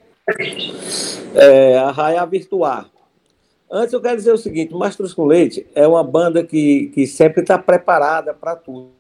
É, 1.36 1.78
Arraia 1.78 2.26
Virtuar. 2.26 2.90
Antes 3.70 3.92
eu 3.92 4.02
quero 4.02 4.16
dizer 4.16 4.32
o 4.32 4.38
seguinte, 4.38 4.74
Mastros 4.74 5.14
com 5.14 5.26
Leite 5.26 5.66
é 5.74 5.86
uma 5.88 6.04
banda 6.04 6.44
que, 6.44 6.92
que 6.94 7.08
sempre 7.08 7.42
está 7.42 7.58
preparada 7.58 8.34
para 8.34 8.56
tudo. 8.56 8.92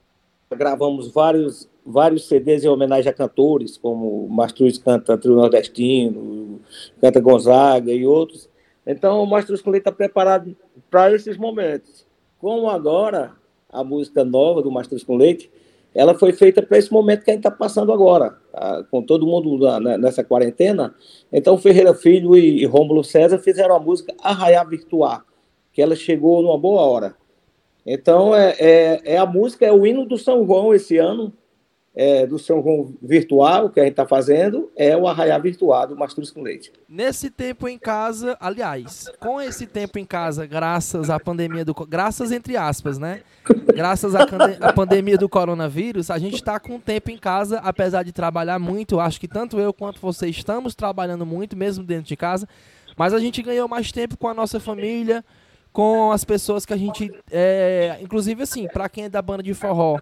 Gravamos 0.51 1.11
vários, 1.11 1.69
vários 1.85 2.27
CDs 2.27 2.63
em 2.63 2.69
homenagem 2.69 3.09
a 3.09 3.13
cantores, 3.13 3.77
como 3.77 4.27
Mastruz 4.29 4.77
canta 4.77 5.17
Trio 5.17 5.35
Nordestino, 5.35 6.59
canta 6.99 7.19
Gonzaga 7.19 7.91
e 7.91 8.05
outros. 8.05 8.49
Então 8.85 9.23
o 9.23 9.27
com 9.27 9.69
Leite 9.71 9.81
está 9.81 9.91
preparado 9.91 10.55
para 10.89 11.13
esses 11.13 11.37
momentos. 11.37 12.05
Como 12.39 12.69
agora 12.69 13.31
a 13.73 13.83
música 13.83 14.23
nova 14.23 14.61
do 14.61 14.69
Mastros 14.69 15.03
com 15.03 15.15
Leite, 15.15 15.49
ela 15.95 16.13
foi 16.13 16.33
feita 16.33 16.61
para 16.61 16.77
esse 16.77 16.91
momento 16.91 17.23
que 17.23 17.31
a 17.31 17.33
gente 17.33 17.45
está 17.45 17.51
passando 17.51 17.91
agora, 17.91 18.35
tá? 18.51 18.83
com 18.89 19.01
todo 19.01 19.25
mundo 19.25 19.57
na, 19.79 19.97
nessa 19.97 20.23
quarentena. 20.23 20.93
Então, 21.31 21.57
Ferreira 21.57 21.93
Filho 21.93 22.35
e, 22.35 22.61
e 22.61 22.65
Rômulo 22.65 23.03
César 23.03 23.37
fizeram 23.37 23.75
a 23.75 23.79
música 23.79 24.13
Arraiar 24.21 24.67
Virtuar, 24.67 25.23
que 25.71 25.81
ela 25.81 25.95
chegou 25.95 26.41
numa 26.41 26.57
boa 26.57 26.81
hora. 26.81 27.15
Então, 27.85 28.33
é, 28.33 28.55
é, 28.59 29.01
é 29.13 29.17
a 29.17 29.25
música, 29.25 29.65
é 29.65 29.71
o 29.71 29.85
hino 29.85 30.05
do 30.05 30.17
São 30.17 30.45
João 30.45 30.73
esse 30.73 30.97
ano, 30.97 31.31
é, 31.95 32.25
do 32.25 32.39
São 32.39 32.61
João 32.61 32.93
virtual 33.01 33.69
que 33.69 33.79
a 33.79 33.83
gente 33.83 33.91
está 33.91 34.05
fazendo 34.05 34.71
é 34.75 34.97
o 34.97 35.07
arraiar 35.07 35.39
virtual 35.41 35.87
do 35.87 35.95
Mastruz 35.95 36.31
com 36.31 36.41
Leite. 36.41 36.71
Nesse 36.89 37.29
tempo 37.29 37.67
em 37.67 37.77
casa, 37.77 38.35
aliás, 38.39 39.11
com 39.19 39.39
esse 39.39 39.67
tempo 39.67 39.99
em 39.99 40.05
casa, 40.05 40.45
graças 40.45 41.09
à 41.09 41.19
pandemia 41.19 41.63
do. 41.63 41.73
Graças 41.87 42.31
entre 42.31 42.57
aspas, 42.57 42.97
né? 42.97 43.21
Graças 43.75 44.15
à, 44.15 44.25
à 44.61 44.73
pandemia 44.73 45.17
do 45.17 45.29
coronavírus, 45.29 46.09
a 46.09 46.17
gente 46.17 46.35
está 46.35 46.59
com 46.59 46.79
tempo 46.79 47.11
em 47.11 47.17
casa, 47.17 47.59
apesar 47.59 48.03
de 48.03 48.11
trabalhar 48.11 48.57
muito. 48.57 48.99
Acho 48.99 49.19
que 49.19 49.27
tanto 49.27 49.59
eu 49.59 49.71
quanto 49.71 49.99
você 50.01 50.27
estamos 50.27 50.73
trabalhando 50.73 51.25
muito, 51.25 51.55
mesmo 51.55 51.83
dentro 51.83 52.05
de 52.05 52.15
casa. 52.15 52.47
Mas 52.97 53.13
a 53.13 53.19
gente 53.19 53.41
ganhou 53.41 53.67
mais 53.67 53.91
tempo 53.91 54.17
com 54.17 54.27
a 54.27 54.33
nossa 54.33 54.59
família, 54.59 55.23
com 55.71 56.11
as 56.11 56.23
pessoas 56.23 56.65
que 56.65 56.73
a 56.73 56.77
gente. 56.77 57.11
É, 57.29 57.99
inclusive, 58.01 58.41
assim, 58.41 58.67
para 58.67 58.89
quem 58.89 59.05
é 59.05 59.09
da 59.09 59.21
banda 59.21 59.43
de 59.43 59.53
forró 59.53 59.99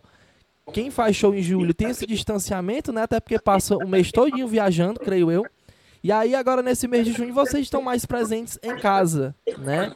quem 0.72 0.90
faz 0.90 1.16
show 1.16 1.34
em 1.36 1.42
julho 1.42 1.74
tem 1.74 1.90
esse 1.90 2.06
distanciamento, 2.06 2.92
né? 2.92 3.04
Até 3.04 3.20
porque 3.20 3.40
passa 3.40 3.75
o 3.75 3.88
mês 3.88 4.12
todinho 4.12 4.48
viajando, 4.48 5.00
creio 5.00 5.30
eu. 5.30 5.46
E 6.04 6.12
aí, 6.12 6.34
agora 6.34 6.63
nesse 6.63 6.88
mês 6.88 7.06
de 7.06 7.12
junho, 7.12 7.34
vocês 7.34 7.63
estão 7.63 7.82
mais 7.82 8.06
presentes 8.06 8.58
em 8.63 8.75
casa, 8.78 9.36
né? 9.60 9.94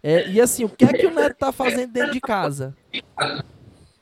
É, 0.00 0.28
e 0.28 0.40
assim, 0.40 0.64
o 0.64 0.68
que 0.68 0.84
é 0.84 0.92
que 0.92 1.06
o 1.06 1.14
Neto 1.14 1.36
tá 1.36 1.50
fazendo 1.50 1.92
dentro 1.92 2.12
de 2.12 2.20
casa? 2.20 2.76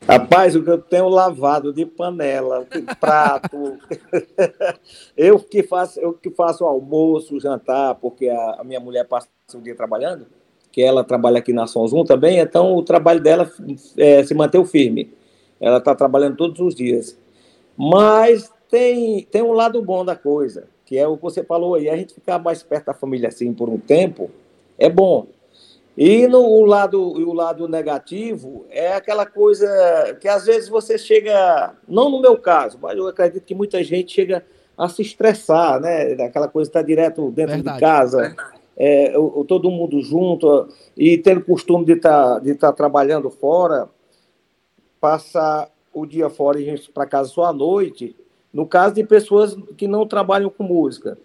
Rapaz, 0.07 0.55
o 0.55 0.63
que 0.63 0.69
eu 0.69 0.77
tenho 0.77 1.09
lavado 1.09 1.73
de 1.73 1.85
panela, 1.85 2.65
de 2.71 2.83
prato. 2.95 3.79
eu 5.17 5.39
que 5.39 5.63
faço, 5.63 5.99
eu 5.99 6.13
que 6.13 6.29
faço 6.29 6.63
almoço, 6.63 7.39
jantar, 7.39 7.95
porque 7.95 8.29
a, 8.29 8.57
a, 8.59 8.63
minha 8.63 8.79
mulher 8.79 9.05
passa 9.05 9.27
o 9.55 9.61
dia 9.61 9.75
trabalhando, 9.75 10.27
que 10.71 10.81
ela 10.81 11.03
trabalha 11.03 11.39
aqui 11.39 11.51
na 11.51 11.65
Sonzum 11.65 12.05
também, 12.05 12.37
então 12.37 12.75
o 12.75 12.83
trabalho 12.83 13.19
dela 13.19 13.51
é, 13.97 14.23
se 14.23 14.35
manteve 14.35 14.65
firme. 14.65 15.16
Ela 15.59 15.77
está 15.77 15.95
trabalhando 15.95 16.37
todos 16.37 16.59
os 16.59 16.75
dias. 16.75 17.17
Mas 17.75 18.51
tem, 18.69 19.23
tem 19.31 19.41
um 19.41 19.53
lado 19.53 19.81
bom 19.81 20.03
da 20.03 20.15
coisa, 20.15 20.67
que 20.85 20.97
é 20.97 21.07
o 21.07 21.15
que 21.15 21.23
você 21.23 21.43
falou 21.43 21.75
aí, 21.75 21.89
a 21.89 21.95
gente 21.95 22.13
ficar 22.13 22.39
mais 22.39 22.63
perto 22.63 22.85
da 22.87 22.93
família 22.93 23.29
assim 23.29 23.53
por 23.53 23.69
um 23.69 23.77
tempo 23.77 24.29
é 24.77 24.89
bom. 24.89 25.27
E 25.97 26.27
no 26.27 26.41
o 26.41 26.63
lado, 26.63 27.01
o 27.01 27.33
lado 27.33 27.67
negativo 27.67 28.65
é 28.69 28.93
aquela 28.93 29.25
coisa 29.25 29.67
que 30.21 30.27
às 30.27 30.45
vezes 30.45 30.69
você 30.69 30.95
chega, 30.95 31.73
não 31.87 32.09
no 32.11 32.21
meu 32.21 32.37
caso, 32.37 32.77
mas 32.79 32.95
eu 32.95 33.07
acredito 33.07 33.43
que 33.43 33.55
muita 33.55 33.83
gente 33.83 34.13
chega 34.13 34.45
a 34.77 34.87
se 34.87 35.01
estressar, 35.01 35.79
né? 35.79 36.13
Aquela 36.23 36.47
coisa 36.47 36.69
está 36.69 36.83
direto 36.83 37.31
dentro 37.31 37.55
Verdade. 37.55 37.77
de 37.77 37.81
casa, 37.81 38.35
é, 38.77 39.17
o, 39.17 39.43
todo 39.43 39.71
mundo 39.71 39.99
junto 40.01 40.67
e 40.95 41.17
tendo 41.17 41.41
costume 41.41 41.83
de 41.83 41.93
estar 41.93 42.35
tá, 42.35 42.39
de 42.39 42.53
tá 42.53 42.71
trabalhando 42.71 43.31
fora 43.31 43.89
passar 44.99 45.69
o 45.93 46.05
dia 46.05 46.29
fora 46.29 46.59
e 46.59 46.69
ir 46.69 46.89
para 46.93 47.05
casa 47.05 47.29
só 47.29 47.45
à 47.45 47.53
noite, 47.53 48.15
no 48.53 48.65
caso 48.65 48.95
de 48.95 49.03
pessoas 49.03 49.57
que 49.77 49.87
não 49.87 50.07
trabalham 50.07 50.49
com 50.49 50.63
música. 50.63 51.17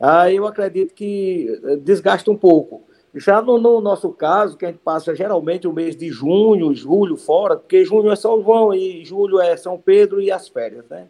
Aí 0.00 0.36
eu 0.36 0.46
acredito 0.46 0.94
que 0.94 1.60
eh, 1.64 1.76
desgasta 1.76 2.30
um 2.30 2.36
pouco. 2.36 2.82
Já 3.14 3.40
no, 3.40 3.58
no, 3.58 3.80
nosso 3.80 4.10
caso, 4.10 4.58
que 4.58 4.66
a 4.66 4.68
gente 4.68 4.80
passa 4.80 5.14
geralmente 5.14 5.66
o 5.66 5.72
mês 5.72 5.96
de 5.96 6.10
junho, 6.10 6.74
julho 6.74 7.16
fora, 7.16 7.56
porque 7.56 7.82
junho 7.84 8.10
é 8.10 8.16
São 8.16 8.42
João 8.42 8.74
e 8.74 9.04
julho 9.04 9.40
é 9.40 9.56
São 9.56 9.78
Pedro 9.78 10.20
e 10.20 10.30
as 10.30 10.48
férias, 10.48 10.84
né? 10.90 11.08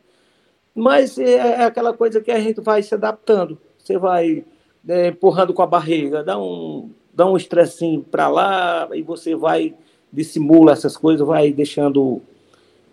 Mas 0.72 1.18
é, 1.18 1.36
é 1.36 1.64
aquela 1.64 1.92
coisa 1.92 2.20
que 2.20 2.30
a 2.30 2.38
gente 2.38 2.60
vai 2.60 2.82
se 2.82 2.94
adaptando. 2.94 3.58
Você 3.78 3.98
vai 3.98 4.44
né, 4.84 5.08
empurrando 5.08 5.52
com 5.52 5.62
a 5.62 5.66
barriga, 5.66 6.22
dá 6.22 6.38
um, 6.38 6.90
dá 7.12 7.26
um 7.26 7.36
estressinho 7.36 8.02
para 8.04 8.28
lá 8.28 8.88
e 8.92 9.02
você 9.02 9.34
vai 9.34 9.75
dissimula 10.12 10.72
essas 10.72 10.96
coisas, 10.96 11.26
vai 11.26 11.52
deixando 11.52 12.22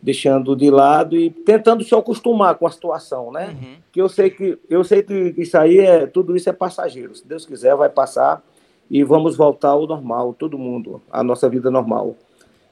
deixando 0.01 0.53
de 0.53 0.69
lado 0.69 1.15
e 1.15 1.29
tentando 1.29 1.81
se 1.81 1.95
acostumar 1.95 2.55
com 2.55 2.67
a 2.67 2.71
situação, 2.71 3.31
né? 3.31 3.55
Uhum. 3.57 3.75
Que 3.89 4.01
eu 4.01 4.09
sei 4.09 4.29
que 4.29 4.59
eu 4.69 4.83
sei 4.83 5.01
que 5.01 5.33
isso 5.37 5.57
aí 5.57 5.77
é 5.79 6.05
tudo 6.05 6.35
isso 6.35 6.49
é 6.49 6.53
passageiro. 6.53 7.15
Se 7.15 7.25
Deus 7.25 7.45
quiser, 7.45 7.73
vai 7.75 7.89
passar 7.89 8.43
e 8.89 9.01
vamos 9.01 9.37
voltar 9.37 9.69
ao 9.69 9.87
normal, 9.87 10.33
todo 10.33 10.57
mundo, 10.57 11.01
a 11.09 11.23
nossa 11.23 11.47
vida 11.47 11.71
normal. 11.71 12.17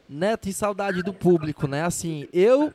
Neto, 0.09 0.49
e 0.49 0.53
saudade 0.53 1.01
do 1.01 1.13
público, 1.13 1.67
né? 1.67 1.83
Assim, 1.85 2.27
eu 2.33 2.73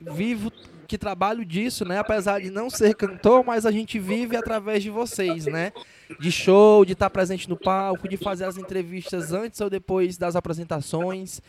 vivo 0.00 0.52
que 0.86 0.96
trabalho 0.96 1.44
disso, 1.44 1.84
né? 1.84 1.98
Apesar 1.98 2.40
de 2.40 2.50
não 2.50 2.70
ser 2.70 2.94
cantor, 2.94 3.44
mas 3.44 3.66
a 3.66 3.70
gente 3.70 3.98
vive 3.98 4.36
através 4.36 4.82
de 4.82 4.90
vocês, 4.90 5.46
né? 5.46 5.72
De 6.20 6.30
show, 6.30 6.84
de 6.84 6.92
estar 6.92 7.10
presente 7.10 7.48
no 7.48 7.56
palco, 7.56 8.08
de 8.08 8.16
fazer 8.16 8.44
as 8.44 8.56
entrevistas 8.56 9.32
antes 9.32 9.60
ou 9.60 9.68
depois 9.68 10.16
das 10.16 10.36
apresentações. 10.36 11.40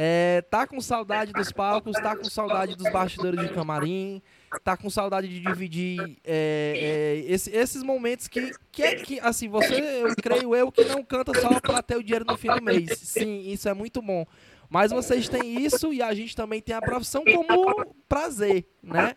É, 0.00 0.42
tá 0.48 0.64
com 0.64 0.80
saudade 0.80 1.32
dos 1.32 1.50
palcos, 1.50 1.94
tá 1.94 2.16
com 2.16 2.22
saudade 2.22 2.76
dos 2.76 2.88
bastidores 2.92 3.40
de 3.40 3.52
camarim, 3.52 4.22
tá 4.62 4.76
com 4.76 4.88
saudade 4.88 5.26
de 5.26 5.40
dividir 5.40 6.16
é, 6.24 7.24
é, 7.26 7.32
esse, 7.32 7.50
esses 7.50 7.82
momentos 7.82 8.28
que, 8.28 8.52
que 8.70 8.84
é 8.84 8.94
que, 8.94 9.18
assim, 9.18 9.48
você, 9.48 9.74
eu 9.74 10.14
creio 10.14 10.54
eu, 10.54 10.70
que 10.70 10.84
não 10.84 11.02
canta 11.02 11.32
só 11.40 11.60
para 11.60 11.82
ter 11.82 11.96
o 11.96 12.02
dinheiro 12.02 12.24
no 12.24 12.36
fim 12.36 12.46
do 12.46 12.62
mês. 12.62 12.96
Sim, 12.96 13.50
isso 13.50 13.68
é 13.68 13.74
muito 13.74 14.00
bom. 14.00 14.24
Mas 14.70 14.92
vocês 14.92 15.28
têm 15.28 15.64
isso 15.64 15.92
e 15.92 16.02
a 16.02 16.12
gente 16.12 16.36
também 16.36 16.60
tem 16.60 16.74
a 16.74 16.80
profissão 16.80 17.24
como 17.24 17.86
prazer, 18.08 18.66
né? 18.82 19.16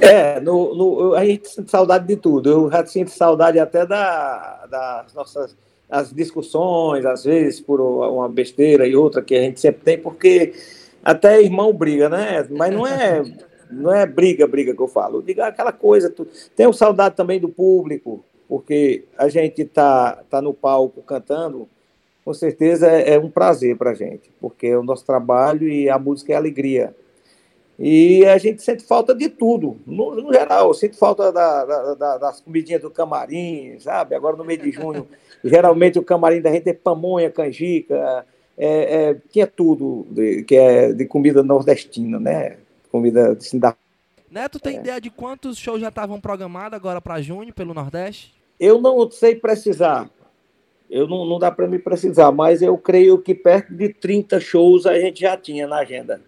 É, 0.00 0.38
no, 0.40 0.74
no, 0.74 1.14
a 1.14 1.24
gente 1.24 1.48
sente 1.48 1.70
saudade 1.70 2.06
de 2.06 2.16
tudo. 2.16 2.50
Eu 2.50 2.70
já 2.70 2.84
sinto 2.84 3.10
saudade 3.10 3.58
até 3.58 3.86
da, 3.86 4.66
das 4.66 5.14
nossas 5.14 5.56
as 5.88 6.12
discussões, 6.12 7.06
às 7.06 7.24
vezes, 7.24 7.60
por 7.60 7.80
uma 7.80 8.28
besteira 8.28 8.86
e 8.86 8.96
outra 8.96 9.22
que 9.22 9.34
a 9.34 9.40
gente 9.40 9.60
sempre 9.60 9.82
tem, 9.82 9.98
porque 9.98 10.52
até 11.02 11.40
irmão 11.40 11.72
briga, 11.72 12.08
né? 12.08 12.46
Mas 12.50 12.74
não 12.74 12.86
é, 12.86 13.22
não 13.70 13.94
é 13.94 14.04
briga, 14.04 14.46
briga 14.46 14.74
que 14.74 14.82
eu 14.82 14.88
falo. 14.88 15.22
Diga 15.22 15.46
aquela 15.46 15.72
coisa. 15.72 16.10
Tu... 16.10 16.26
Tenho 16.56 16.72
saudade 16.72 17.14
também 17.14 17.38
do 17.38 17.48
público, 17.48 18.24
porque 18.48 19.04
a 19.16 19.28
gente 19.28 19.64
tá, 19.64 20.24
tá 20.28 20.42
no 20.42 20.52
palco 20.52 21.02
cantando 21.02 21.68
com 22.26 22.34
certeza 22.34 22.90
é, 22.90 23.14
é 23.14 23.18
um 23.20 23.30
prazer 23.30 23.76
para 23.76 23.92
a 23.92 23.94
gente, 23.94 24.32
porque 24.40 24.66
é 24.66 24.76
o 24.76 24.82
nosso 24.82 25.06
trabalho 25.06 25.68
e 25.68 25.88
a 25.88 25.96
música 25.96 26.32
é 26.32 26.36
alegria. 26.36 26.92
E 27.78 28.26
a 28.26 28.36
gente 28.36 28.62
sente 28.62 28.82
falta 28.82 29.14
de 29.14 29.28
tudo, 29.28 29.76
no, 29.86 30.12
no 30.16 30.32
geral. 30.32 30.66
Eu 30.66 30.74
sinto 30.74 30.96
falta 30.96 31.30
da, 31.30 31.64
da, 31.64 31.94
da, 31.94 32.18
das 32.18 32.40
comidinhas 32.40 32.82
do 32.82 32.90
camarim, 32.90 33.78
sabe? 33.78 34.16
Agora 34.16 34.36
no 34.36 34.44
mês 34.44 34.60
de 34.60 34.72
junho, 34.72 35.06
geralmente 35.44 36.00
o 36.00 36.02
camarim 36.02 36.40
da 36.40 36.50
gente 36.50 36.68
é 36.68 36.72
pamonha, 36.72 37.30
canjica, 37.30 38.26
é, 38.58 39.10
é, 39.10 39.16
tinha 39.30 39.46
tudo 39.46 40.04
de, 40.10 40.42
que 40.42 40.56
é 40.56 40.92
de 40.92 41.04
comida 41.04 41.44
nordestina, 41.44 42.18
né? 42.18 42.56
Comida 42.90 43.34
assim, 43.34 43.56
da. 43.56 43.72
Neto, 44.28 44.58
tem 44.58 44.78
é. 44.78 44.80
ideia 44.80 45.00
de 45.00 45.10
quantos 45.10 45.58
shows 45.58 45.80
já 45.80 45.90
estavam 45.90 46.20
programados 46.20 46.74
agora 46.74 47.00
para 47.00 47.22
junho 47.22 47.54
pelo 47.54 47.72
Nordeste? 47.72 48.34
Eu 48.58 48.80
não 48.80 49.08
sei 49.10 49.36
precisar, 49.36 50.10
eu 50.90 51.08
não, 51.08 51.24
não 51.24 51.38
dá 51.38 51.50
para 51.50 51.66
me 51.66 51.78
precisar, 51.78 52.30
mas 52.32 52.62
eu 52.62 52.76
creio 52.78 53.18
que 53.18 53.34
perto 53.34 53.74
de 53.74 53.88
30 53.88 54.40
shows 54.40 54.86
a 54.86 54.98
gente 54.98 55.20
já 55.20 55.36
tinha 55.36 55.66
na 55.66 55.78
agenda. 55.78 56.20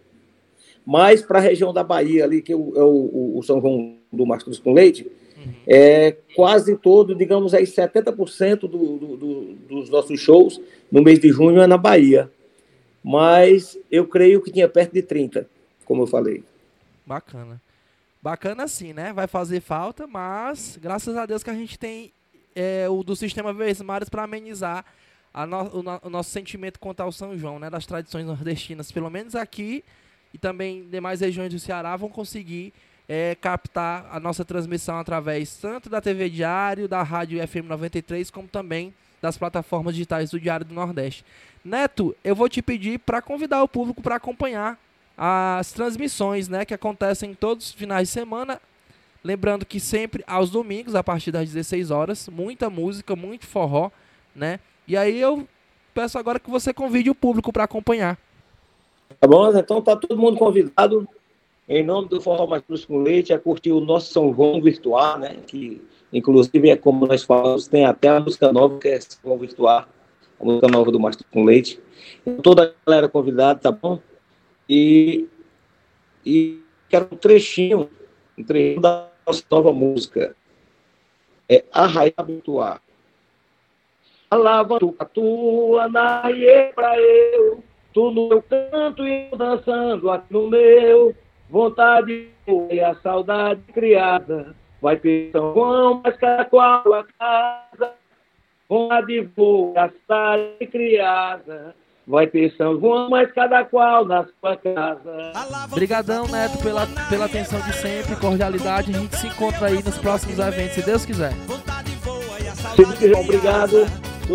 Mas 0.84 1.22
para 1.22 1.38
a 1.38 1.42
região 1.42 1.72
da 1.72 1.84
Bahia, 1.84 2.24
ali, 2.24 2.40
que 2.40 2.52
é 2.52 2.56
o, 2.56 2.60
o, 2.60 3.38
o 3.38 3.42
São 3.42 3.60
João 3.60 3.96
do 4.12 4.24
Mastros 4.24 4.58
com 4.58 4.72
Leite, 4.72 5.10
uhum. 5.36 5.52
é 5.66 6.16
quase 6.34 6.76
todo, 6.76 7.14
digamos 7.14 7.52
aí, 7.54 7.64
70% 7.64 8.60
do, 8.60 8.68
do, 8.68 9.16
do, 9.16 9.42
dos 9.68 9.90
nossos 9.90 10.18
shows 10.18 10.60
no 10.90 11.02
mês 11.02 11.18
de 11.18 11.28
junho 11.28 11.60
é 11.60 11.66
na 11.66 11.76
Bahia. 11.76 12.30
Mas 13.04 13.78
eu 13.90 14.06
creio 14.06 14.40
que 14.42 14.50
tinha 14.50 14.68
perto 14.68 14.92
de 14.92 15.02
30, 15.02 15.46
como 15.84 16.02
eu 16.02 16.06
falei. 16.06 16.42
Bacana. 17.06 17.60
Bacana 18.20 18.66
sim, 18.66 18.92
né? 18.92 19.12
Vai 19.12 19.26
fazer 19.26 19.60
falta, 19.60 20.06
mas 20.06 20.78
graças 20.80 21.16
a 21.16 21.24
Deus 21.24 21.42
que 21.42 21.50
a 21.50 21.54
gente 21.54 21.78
tem 21.78 22.12
é, 22.58 22.88
o 22.88 23.04
do 23.04 23.14
sistema 23.14 23.52
Vermares 23.52 24.08
para 24.08 24.24
amenizar 24.24 24.84
no, 25.46 25.62
o, 25.62 26.06
o, 26.08 26.10
nosso 26.10 26.30
sentimento 26.30 26.80
contra 26.80 27.06
o 27.06 27.12
São 27.12 27.38
João, 27.38 27.60
né, 27.60 27.70
das 27.70 27.86
tradições 27.86 28.26
nordestinas, 28.26 28.90
pelo 28.90 29.08
menos 29.08 29.36
aqui 29.36 29.84
e 30.34 30.38
também 30.38 30.88
demais 30.88 31.20
regiões 31.20 31.52
do 31.52 31.60
Ceará 31.60 31.94
vão 31.96 32.08
conseguir 32.08 32.74
é, 33.08 33.36
captar 33.40 34.08
a 34.10 34.18
nossa 34.18 34.44
transmissão 34.44 34.98
através 34.98 35.56
tanto 35.56 35.88
da 35.88 36.00
TV 36.00 36.28
Diário, 36.28 36.88
da 36.88 37.02
Rádio 37.02 37.46
FM 37.46 37.66
93, 37.68 38.28
como 38.30 38.48
também 38.48 38.92
das 39.22 39.38
plataformas 39.38 39.94
digitais 39.94 40.30
do 40.30 40.40
Diário 40.40 40.66
do 40.66 40.74
Nordeste. 40.74 41.24
Neto, 41.64 42.14
eu 42.24 42.34
vou 42.34 42.48
te 42.48 42.60
pedir 42.60 42.98
para 42.98 43.22
convidar 43.22 43.62
o 43.62 43.68
público 43.68 44.02
para 44.02 44.16
acompanhar 44.16 44.78
as 45.16 45.72
transmissões, 45.72 46.48
né, 46.48 46.64
que 46.64 46.74
acontecem 46.74 47.34
todos 47.34 47.66
os 47.66 47.72
finais 47.72 48.08
de 48.08 48.14
semana. 48.14 48.60
Lembrando 49.22 49.66
que 49.66 49.80
sempre 49.80 50.22
aos 50.26 50.50
domingos, 50.50 50.94
a 50.94 51.02
partir 51.02 51.32
das 51.32 51.52
16 51.52 51.90
horas, 51.90 52.28
muita 52.28 52.70
música, 52.70 53.16
muito 53.16 53.46
forró, 53.46 53.90
né? 54.34 54.60
E 54.86 54.96
aí 54.96 55.20
eu 55.20 55.46
peço 55.92 56.18
agora 56.18 56.38
que 56.38 56.50
você 56.50 56.72
convide 56.72 57.10
o 57.10 57.14
público 57.14 57.52
para 57.52 57.64
acompanhar. 57.64 58.16
Tá 59.20 59.26
bom, 59.26 59.56
então 59.56 59.82
tá 59.82 59.96
todo 59.96 60.16
mundo 60.16 60.36
convidado, 60.36 61.08
em 61.68 61.82
nome 61.82 62.08
do 62.08 62.20
Forró 62.20 62.46
Mais 62.46 62.62
Cruz 62.62 62.84
com 62.84 63.02
Leite, 63.02 63.32
a 63.32 63.38
curtir 63.38 63.72
o 63.72 63.80
nosso 63.80 64.12
São 64.12 64.32
João 64.32 64.60
virtual, 64.62 65.18
né? 65.18 65.36
Que 65.46 65.82
inclusive 66.12 66.70
é 66.70 66.76
como 66.76 67.06
nós 67.06 67.24
falamos, 67.24 67.66
tem 67.66 67.84
até 67.84 68.08
a 68.08 68.20
música 68.20 68.52
nova 68.52 68.78
que 68.78 68.88
é 68.88 69.00
São 69.00 69.18
João 69.24 69.38
virtual, 69.38 69.86
a 70.40 70.44
música 70.44 70.68
nova 70.68 70.92
do 70.92 71.00
Mastro 71.00 71.26
com 71.32 71.44
Leite. 71.44 71.80
Então, 72.24 72.40
toda 72.40 72.64
a 72.64 72.90
galera 72.90 73.08
convidada, 73.08 73.58
tá 73.58 73.72
bom? 73.72 73.98
E, 74.68 75.26
e 76.24 76.60
quero 76.88 77.08
um 77.10 77.16
trechinho, 77.16 77.90
um 78.38 78.44
trechinho 78.44 78.80
da 78.80 79.08
nossa 79.26 79.42
nova 79.50 79.72
música. 79.72 80.34
É 81.48 81.64
Arraiar 81.72 82.24
Virtual. 82.24 82.78
Alava 84.30 84.78
tu, 84.78 84.94
a 84.98 85.04
tua, 85.06 85.88
naie 85.88 86.72
pra 86.74 87.00
eu, 87.00 87.64
tu 87.94 88.10
no 88.10 88.28
meu 88.28 88.42
canto 88.42 89.06
e 89.06 89.30
dançando 89.34 90.10
aqui 90.10 90.30
no 90.30 90.48
meu, 90.48 91.14
vontade 91.48 92.28
e 92.70 92.80
a 92.80 92.94
saudade 92.96 93.62
criada, 93.72 94.54
vai 94.82 94.98
ter 94.98 95.30
São 95.32 95.54
João, 95.54 96.02
mas 96.04 96.14
cada 96.18 96.44
qual 96.44 96.92
a 96.92 97.04
casa, 97.04 97.94
vontade 98.68 99.20
voa, 99.34 99.84
a 99.84 99.90
saudade 100.06 100.66
criada, 100.66 101.74
Vai 102.08 102.26
ter 102.26 102.50
São 102.56 102.80
João, 102.80 103.10
mas 103.10 103.30
cada 103.32 103.62
qual 103.66 104.02
na 104.06 104.24
sua 104.24 104.56
casa. 104.56 105.32
Obrigadão, 105.70 106.26
Neto, 106.26 106.56
pela, 106.62 106.86
pela 107.10 107.26
atenção 107.26 107.60
de 107.60 107.74
sempre, 107.74 108.16
cordialidade. 108.16 108.96
A 108.96 108.98
gente 108.98 109.14
se 109.14 109.26
encontra 109.26 109.66
aí 109.66 109.82
nos 109.82 109.98
próximos 109.98 110.38
eventos, 110.38 110.74
se 110.74 110.82
Deus 110.82 111.04
quiser. 111.04 111.32
Se 112.74 112.82
Deus 112.82 112.98
quiser, 112.98 113.14
obrigado. 113.14 113.86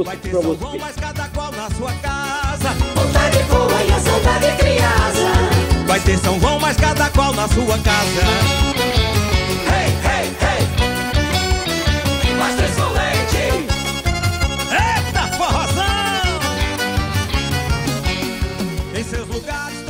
Vai 0.05 0.17
ter 0.17 0.29
São 0.29 0.55
João, 0.55 0.77
mas 0.79 0.95
cada 0.95 1.27
qual 1.29 1.51
na 1.51 1.69
sua 1.71 1.93
casa. 1.93 2.69
Vontade 2.93 3.43
voa 3.43 3.83
e 3.83 3.91
a 3.91 3.99
saudade 3.99 4.57
criada. 4.57 5.87
Vai 5.87 5.99
ter 5.99 6.17
São 6.17 6.39
João, 6.39 6.59
mas 6.59 6.77
cada 6.77 7.09
qual 7.09 7.33
na 7.33 7.47
sua 7.47 7.77
casa. 7.79 8.72
lugares. 19.33 19.82